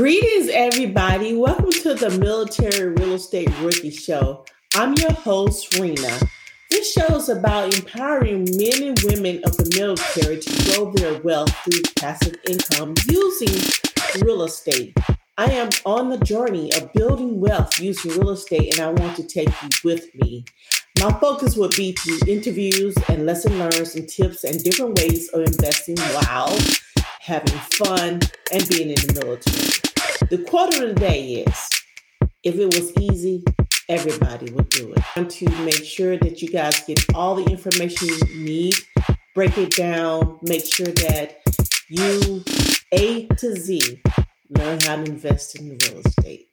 [0.00, 1.36] Greetings, everybody.
[1.36, 4.46] Welcome to the Military Real Estate Rookie Show.
[4.74, 6.18] I'm your host, Rena.
[6.70, 11.54] This show is about empowering men and women of the military to grow their wealth
[11.64, 13.54] through passive income using
[14.22, 14.96] real estate.
[15.36, 19.22] I am on the journey of building wealth using real estate, and I want to
[19.22, 20.46] take you with me.
[20.98, 25.42] My focus would be through interviews and lesson learns and tips and different ways of
[25.42, 26.56] investing while
[27.20, 28.20] having fun
[28.50, 29.79] and being in the military.
[30.30, 31.70] The quote of the day is
[32.44, 33.42] if it was easy,
[33.88, 35.02] everybody would do it.
[35.16, 38.76] I want to make sure that you guys get all the information you need,
[39.34, 41.42] break it down, make sure that
[41.88, 42.44] you
[42.92, 44.00] A to Z
[44.50, 46.48] learn how to invest in real estate.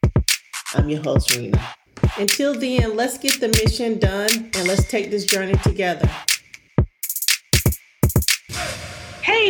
[0.74, 1.64] I'm your host, Rena.
[2.18, 6.10] Until then, let's get the mission done and let's take this journey together.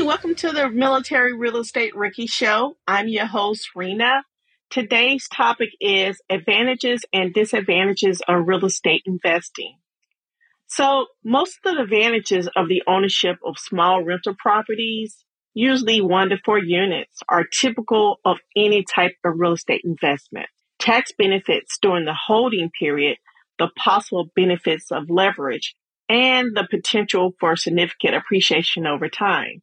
[0.09, 2.79] Welcome to the Military Real Estate Rookie Show.
[2.87, 4.23] I'm your host, Rena.
[4.71, 9.77] Today's topic is advantages and disadvantages of real estate investing.
[10.67, 16.39] So, most of the advantages of the ownership of small rental properties, usually one to
[16.43, 20.47] four units, are typical of any type of real estate investment.
[20.79, 23.19] Tax benefits during the holding period,
[23.59, 25.75] the possible benefits of leverage,
[26.09, 29.61] and the potential for significant appreciation over time.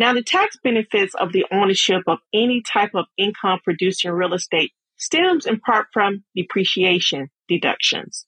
[0.00, 4.72] Now, the tax benefits of the ownership of any type of income producing real estate
[4.96, 8.24] stems in part from depreciation deductions.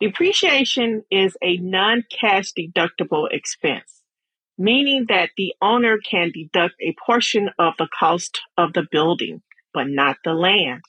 [0.00, 4.00] Depreciation is a non-cash deductible expense,
[4.56, 9.42] meaning that the owner can deduct a portion of the cost of the building,
[9.74, 10.80] but not the land,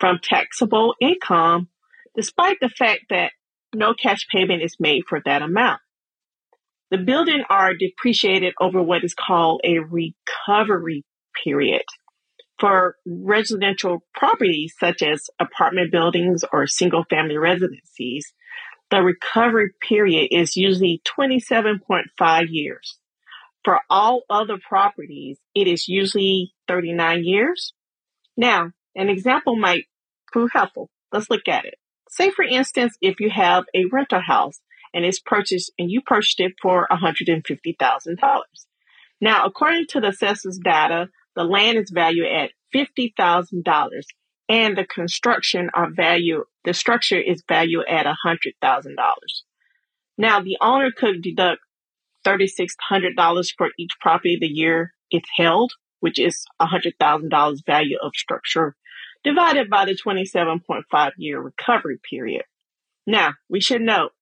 [0.00, 1.68] from taxable income,
[2.16, 3.30] despite the fact that
[3.72, 5.80] no cash payment is made for that amount.
[6.94, 11.04] The building are depreciated over what is called a recovery
[11.42, 11.82] period.
[12.60, 18.32] For residential properties such as apartment buildings or single family residencies,
[18.92, 22.96] the recovery period is usually 27.5 years.
[23.64, 27.72] For all other properties, it is usually 39 years.
[28.36, 29.86] Now, an example might
[30.30, 30.90] prove helpful.
[31.12, 31.74] Let's look at it.
[32.08, 34.60] Say, for instance, if you have a rental house
[34.94, 38.16] and it's purchased and you purchased it for $150,000.
[39.20, 43.88] Now, according to the census data, the land is valued at $50,000
[44.48, 48.94] and the construction are value, the structure is valued at $100,000.
[50.16, 51.60] Now, the owner could deduct
[52.24, 58.76] $3,600 for each property the year it's held, which is $100,000 value of structure
[59.24, 62.44] divided by the 27.5 year recovery period.
[63.06, 64.12] Now, we should note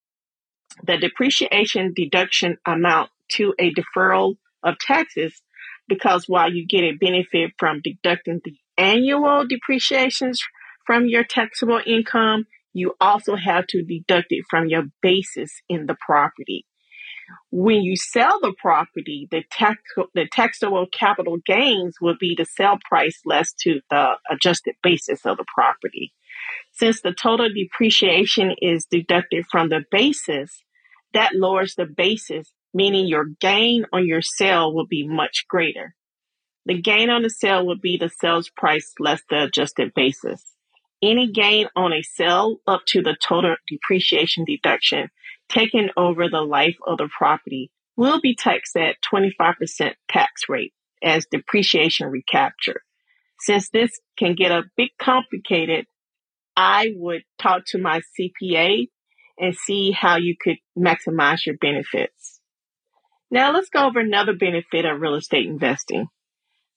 [0.83, 5.41] the depreciation deduction amount to a deferral of taxes
[5.87, 10.39] because while you get a benefit from deducting the annual depreciations
[10.85, 15.95] from your taxable income, you also have to deduct it from your basis in the
[16.05, 16.65] property.
[17.51, 19.81] When you sell the property, the tax
[20.13, 25.37] the taxable capital gains will be the sale price less to the adjusted basis of
[25.37, 26.13] the property.
[26.71, 30.62] Since the total depreciation is deducted from the basis,
[31.13, 35.95] that lowers the basis, meaning your gain on your sale will be much greater.
[36.65, 40.53] The gain on the sale would be the sales price less the adjusted basis.
[41.01, 45.09] Any gain on a sale up to the total depreciation deduction
[45.49, 50.73] taken over the life of the property will be taxed at 25% tax rate
[51.03, 52.81] as depreciation recapture.
[53.39, 55.85] Since this can get a bit complicated,
[56.55, 58.87] I would talk to my CPA
[59.39, 62.39] and see how you could maximize your benefits.
[63.31, 66.07] Now let's go over another benefit of real estate investing.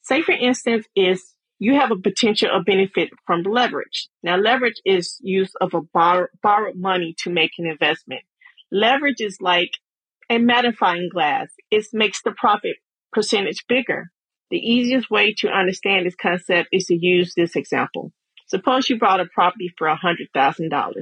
[0.03, 1.23] Say for instance is
[1.59, 4.09] you have a potential of benefit from leverage.
[4.23, 8.23] Now leverage is use of a borrow, borrowed money to make an investment.
[8.71, 9.71] Leverage is like
[10.31, 11.49] a magnifying glass.
[11.71, 12.77] It makes the profit
[13.13, 14.11] percentage bigger.
[14.51, 18.13] The easiest way to understand this concept is to use this example.
[18.49, 20.95] Suppose you bought a property for $100,000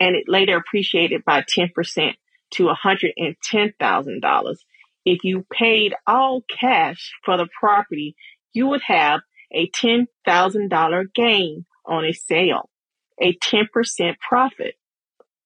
[0.00, 2.14] and it later appreciated by 10%
[2.52, 4.56] to $110,000.
[5.04, 8.16] If you paid all cash for the property,
[8.52, 9.20] you would have
[9.52, 12.70] a $10,000 gain on a sale,
[13.20, 14.74] a 10% profit.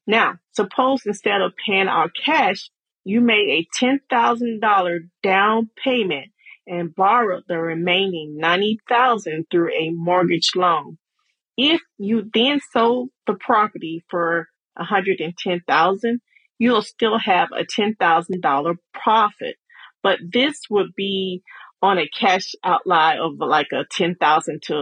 [0.07, 2.71] Now, suppose instead of paying all cash,
[3.05, 6.31] you made a $10,000 down payment
[6.67, 10.99] and borrowed the remaining 90,000 through a mortgage loan.
[11.57, 16.21] If you then sold the property for 110,000,
[16.59, 19.57] you'll still have a $10,000 profit.
[20.03, 21.43] But this would be
[21.81, 24.75] on a cash outlay of like a 10,000 to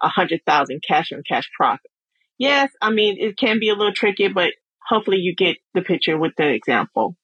[0.00, 1.90] a 100,000 cash on cash profit.
[2.38, 4.52] Yes, I mean, it can be a little tricky, but
[4.86, 7.16] hopefully you get the picture with the example.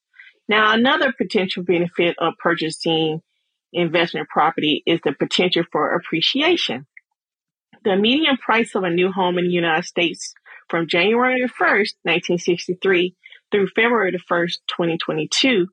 [0.47, 3.21] Now, another potential benefit of purchasing
[3.73, 6.85] investment property is the potential for appreciation.
[7.83, 10.33] The median price of a new home in the United States
[10.69, 13.15] from January 1st, 1963
[13.51, 15.67] through February 1st, 2022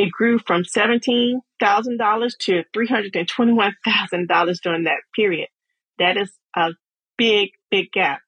[0.00, 1.40] it grew from $17,000
[2.38, 5.48] to $321,000 during that period.
[5.98, 6.70] That is a
[7.18, 8.20] big, big gap.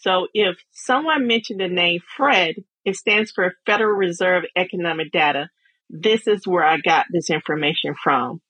[0.00, 5.50] So if someone mentioned the name Fred, it stands for Federal Reserve Economic Data.
[5.88, 8.40] This is where I got this information from.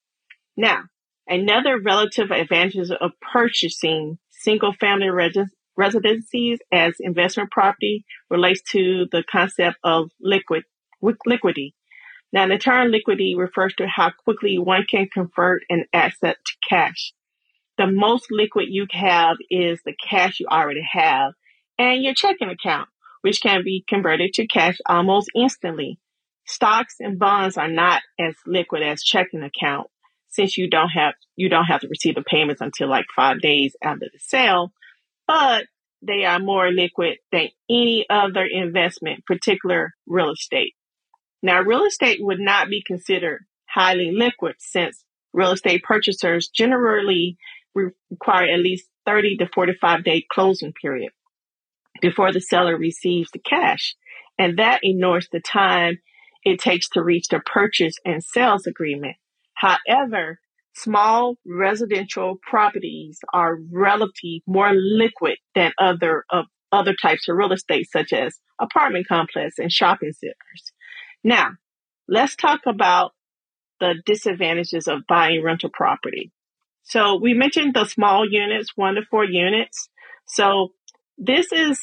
[0.56, 0.84] Now,
[1.30, 5.38] another relative advantage of purchasing single family res-
[5.76, 10.64] residencies as investment property relates to the concept of liquid
[11.24, 11.74] liquidity.
[12.32, 17.12] Now, the term liquidity refers to how quickly one can convert an asset to cash.
[17.78, 21.32] The most liquid you have is the cash you already have
[21.78, 22.88] and your checking account,
[23.22, 25.98] which can be converted to cash almost instantly.
[26.46, 29.88] Stocks and bonds are not as liquid as checking account
[30.30, 33.76] since you don't have you don't have to receive the payments until like five days
[33.82, 34.72] after the sale,
[35.26, 35.66] but
[36.02, 40.74] they are more liquid than any other investment, particular real estate.
[41.42, 47.36] Now, real estate would not be considered highly liquid since real estate purchasers generally
[47.74, 51.12] require at least 30 to 45 day closing period
[52.00, 53.94] before the seller receives the cash.
[54.38, 55.98] And that ignores the time
[56.44, 59.16] it takes to reach the purchase and sales agreement.
[59.60, 60.40] However,
[60.74, 67.86] small residential properties are relatively more liquid than other of other types of real estate,
[67.90, 70.72] such as apartment complexes and shopping centers.
[71.22, 71.50] Now,
[72.08, 73.12] let's talk about
[73.80, 76.30] the disadvantages of buying rental property.
[76.84, 79.88] So we mentioned the small units, one to four units.
[80.26, 80.72] So
[81.18, 81.78] this is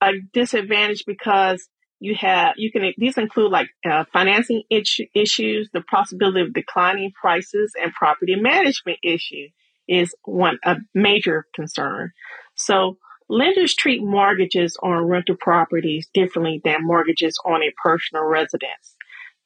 [0.00, 1.68] a disadvantage because
[2.04, 7.72] you have you can these include like uh, financing issues, the possibility of declining prices,
[7.80, 9.48] and property management issue
[9.88, 12.10] is one a major concern.
[12.54, 12.98] So
[13.28, 18.96] Lenders treat mortgages on rental properties differently than mortgages on a personal residence.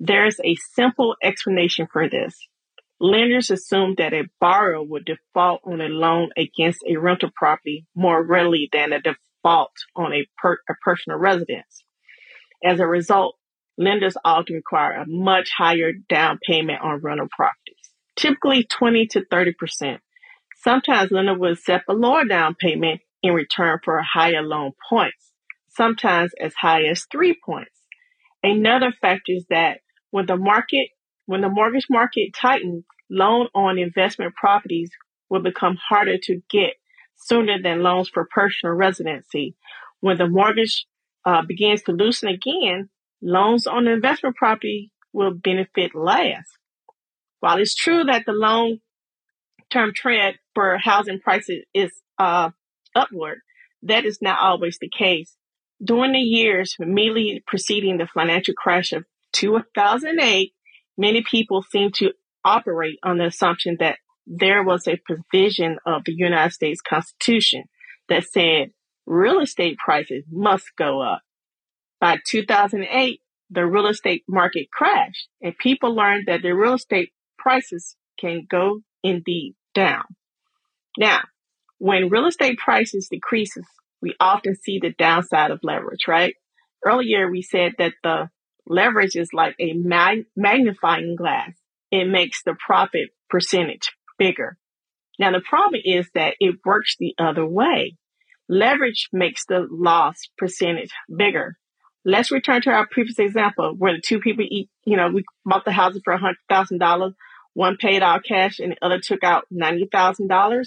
[0.00, 2.37] There's a simple explanation for this.
[3.00, 8.25] Lenders assume that a borrower would default on a loan against a rental property more
[8.25, 11.84] readily than a default on a, per, a personal residence.
[12.64, 13.37] As a result,
[13.76, 17.76] lenders often require a much higher down payment on rental properties,
[18.16, 20.00] typically 20 to 30 percent.
[20.56, 25.32] Sometimes lenders will accept a lower down payment in return for higher loan points,
[25.69, 27.70] sometimes as high as three points.
[28.43, 29.78] Another factor is that
[30.11, 30.88] when the market,
[31.26, 34.90] when the mortgage market tightens, loan on investment properties
[35.28, 36.75] will become harder to get
[37.16, 39.54] sooner than loans for personal residency.
[40.00, 40.87] When the mortgage
[41.28, 42.88] uh, begins to loosen again,
[43.20, 46.46] loans on investment property will benefit less.
[47.40, 48.78] While it's true that the long
[49.70, 52.50] term trend for housing prices is uh,
[52.94, 53.40] upward.
[53.82, 55.36] That is not always the case.
[55.84, 59.04] During the years immediately preceding the financial crash of
[59.34, 60.52] 2008,
[60.96, 66.14] many people seem to operate on the assumption that there was a provision of the
[66.14, 67.64] United States Constitution
[68.08, 68.70] that said
[69.08, 71.22] real estate prices must go up.
[72.00, 77.96] By 2008, the real estate market crashed and people learned that the real estate prices
[78.20, 80.04] can go indeed down.
[80.98, 81.22] Now,
[81.78, 83.64] when real estate prices decreases,
[84.02, 86.34] we often see the downside of leverage, right?
[86.84, 88.28] Earlier, we said that the
[88.66, 91.52] leverage is like a mag- magnifying glass.
[91.90, 94.58] It makes the profit percentage bigger.
[95.18, 97.96] Now, the problem is that it works the other way.
[98.49, 101.57] Leverage makes the loss percentage bigger.
[102.05, 105.64] Let's return to our previous example where the two people eat, you know, we bought
[105.64, 107.12] the houses for $100,000.
[107.55, 110.67] One paid all cash and the other took out $90,000.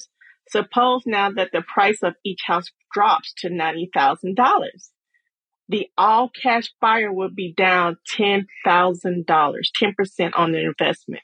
[0.49, 4.35] Suppose now that the price of each house drops to $90,000.
[5.69, 8.45] The all cash buyer would be down $10,000,
[9.25, 11.23] 10% on the investment.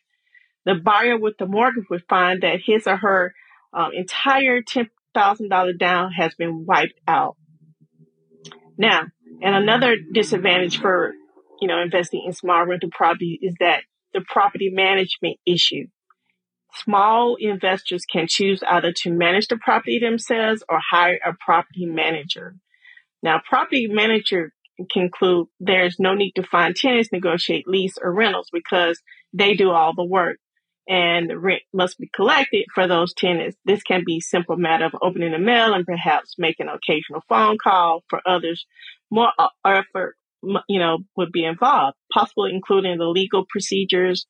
[0.66, 3.34] The buyer with the mortgage would find that his or her
[3.74, 4.62] um, entire
[5.18, 7.36] $10,000 down has been wiped out.
[8.78, 9.04] Now,
[9.42, 11.14] and another disadvantage for,
[11.62, 13.82] you know, investing in small rental property is that
[14.14, 15.88] the property management issue.
[16.74, 22.56] Small investors can choose either to manage the property themselves or hire a property manager.
[23.24, 24.52] Now, property manager
[24.92, 29.02] can include there's no need to find tenants, negotiate lease or rentals because
[29.34, 30.38] they do all the work.
[30.88, 33.58] And the rent must be collected for those tenants.
[33.66, 37.58] This can be simple matter of opening the mail and perhaps making an occasional phone
[37.62, 38.04] call.
[38.10, 38.66] For others,
[39.12, 40.16] more uh, effort,
[40.70, 44.28] you know, would be involved, possibly including the legal procedures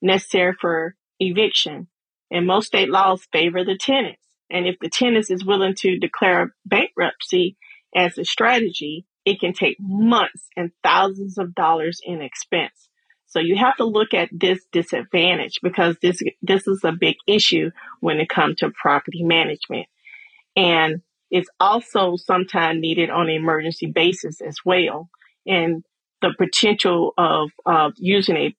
[0.00, 1.88] necessary for eviction.
[2.30, 4.22] And most state laws favor the tenants.
[4.50, 7.56] And if the tenant is willing to declare bankruptcy
[7.94, 12.87] as a strategy, it can take months and thousands of dollars in expense.
[13.28, 17.70] So you have to look at this disadvantage because this this is a big issue
[18.00, 19.86] when it comes to property management.
[20.56, 25.10] And it's also sometimes needed on an emergency basis as well.
[25.46, 25.84] And
[26.20, 28.56] the potential of, of using a,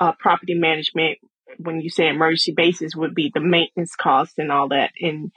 [0.00, 1.18] a property management
[1.58, 4.92] when you say emergency basis would be the maintenance costs and all that.
[5.00, 5.32] And,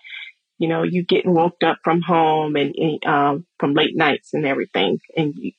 [0.60, 4.46] you know, you getting woke up from home and, and um, from late nights and
[4.46, 5.00] everything.
[5.18, 5.52] And you,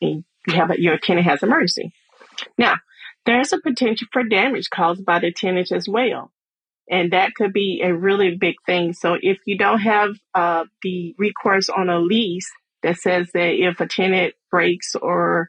[0.00, 1.92] and you have a, your tenant has emergency.
[2.58, 2.76] Now,
[3.26, 6.30] there's a potential for damage caused by the tenant as well.
[6.90, 8.92] And that could be a really big thing.
[8.92, 12.50] So if you don't have uh, the recourse on a lease
[12.82, 15.48] that says that if a tenant breaks or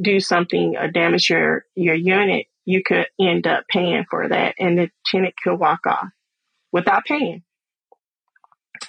[0.00, 4.78] do something or damage your, your unit, you could end up paying for that and
[4.78, 6.08] the tenant could walk off
[6.72, 7.42] without paying.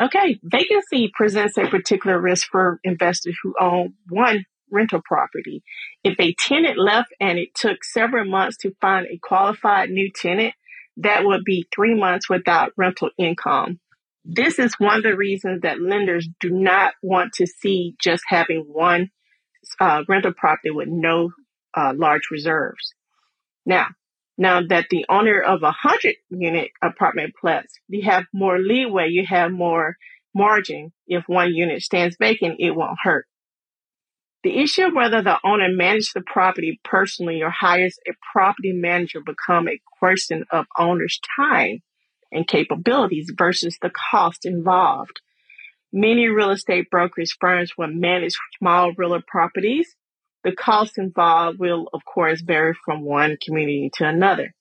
[0.02, 5.64] Okay, vacancy presents a particular risk for investors who own one rental property.
[6.04, 10.54] If a tenant left and it took several months to find a qualified new tenant,
[10.98, 13.80] that would be three months without rental income.
[14.26, 18.66] This is one of the reasons that lenders do not want to see just having
[18.68, 19.10] one
[19.80, 21.32] uh, rental property with no
[21.76, 22.94] uh, large reserves.
[23.66, 23.88] Now,
[24.38, 29.26] now that the owner of a hundred unit apartment complex, you have more leeway, you
[29.28, 29.96] have more
[30.34, 30.92] margin.
[31.08, 33.28] If one unit stands vacant, it won't hurt.
[34.44, 39.22] The issue of whether the owner managed the property personally or hires a property manager
[39.26, 41.82] become a question of owner's time
[42.32, 45.22] and capabilities versus the cost involved.
[45.94, 49.96] Many real estate brokerage firms will manage small real properties.
[50.44, 54.54] The cost involved will, of course, vary from one community to another.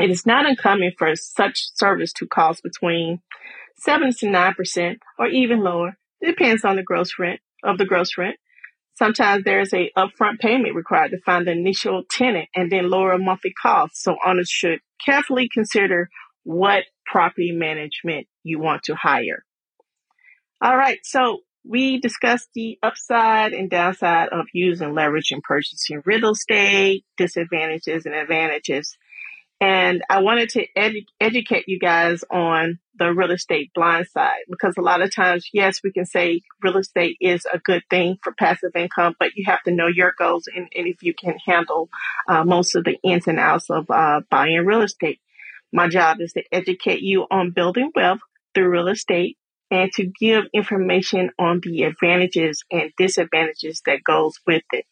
[0.00, 3.20] It is not uncommon for such service to cost between
[3.80, 5.98] 7 to 9% or even lower.
[6.20, 8.36] It depends on the gross rent of the gross rent.
[8.98, 13.52] Sometimes there's a upfront payment required to find the initial tenant and then lower monthly
[13.52, 14.02] costs.
[14.02, 16.08] So owners should carefully consider
[16.42, 19.44] what property management you want to hire.
[20.60, 20.98] All right.
[21.04, 28.04] So we discussed the upside and downside of using leverage in purchasing real estate, disadvantages
[28.04, 28.96] and advantages.
[29.60, 34.74] And I wanted to edu- educate you guys on the real estate blind side because
[34.78, 38.32] a lot of times, yes, we can say real estate is a good thing for
[38.32, 41.88] passive income, but you have to know your goals and, and if you can handle
[42.28, 45.20] uh, most of the ins and outs of uh, buying real estate.
[45.72, 48.20] My job is to educate you on building wealth
[48.54, 49.38] through real estate
[49.70, 54.86] and to give information on the advantages and disadvantages that goes with it.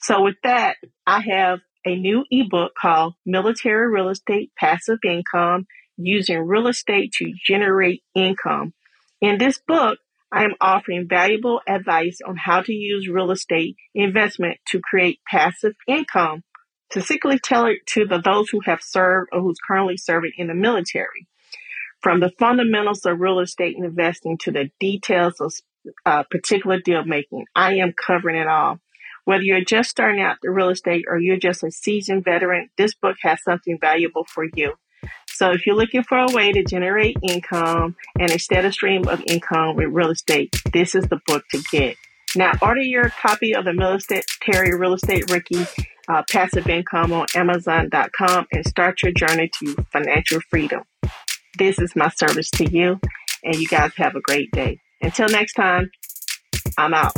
[0.00, 5.66] So with that, I have a new ebook called Military Real Estate Passive Income
[5.96, 8.74] Using Real Estate to Generate Income.
[9.20, 9.98] In this book,
[10.32, 15.74] I am offering valuable advice on how to use real estate investment to create passive
[15.86, 16.42] income,
[16.90, 21.28] specifically tailored to the, those who have served or who's currently serving in the military.
[22.02, 25.54] From the fundamentals of real estate investing to the details of
[26.04, 28.80] uh, particular deal making, I am covering it all.
[29.26, 32.94] Whether you're just starting out the real estate or you're just a seasoned veteran, this
[32.94, 34.74] book has something valuable for you.
[35.28, 39.22] So if you're looking for a way to generate income and a steady stream of
[39.26, 41.96] income with real estate, this is the book to get.
[42.36, 45.66] Now order your copy of the Military Real Estate Ricky
[46.08, 50.82] uh, Passive Income on Amazon.com and start your journey to financial freedom.
[51.58, 53.00] This is my service to you,
[53.42, 54.78] and you guys have a great day.
[55.00, 55.90] Until next time,
[56.78, 57.16] I'm out.